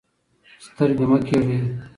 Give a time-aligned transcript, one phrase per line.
[0.65, 1.59] سترګۍ مه کیږئ.